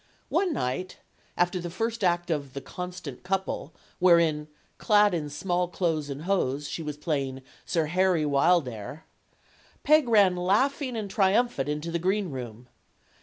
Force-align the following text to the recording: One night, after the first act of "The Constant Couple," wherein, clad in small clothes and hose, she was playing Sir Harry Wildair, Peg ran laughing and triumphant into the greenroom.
One 0.29 0.51
night, 0.51 0.97
after 1.37 1.59
the 1.59 1.69
first 1.69 2.03
act 2.03 2.31
of 2.31 2.53
"The 2.53 2.59
Constant 2.61 3.21
Couple," 3.21 3.71
wherein, 3.99 4.47
clad 4.79 5.13
in 5.13 5.29
small 5.29 5.67
clothes 5.67 6.09
and 6.09 6.23
hose, 6.23 6.67
she 6.67 6.81
was 6.81 6.97
playing 6.97 7.43
Sir 7.67 7.85
Harry 7.85 8.25
Wildair, 8.25 9.05
Peg 9.83 10.09
ran 10.09 10.35
laughing 10.35 10.97
and 10.97 11.07
triumphant 11.07 11.69
into 11.69 11.91
the 11.91 11.99
greenroom. 11.99 12.67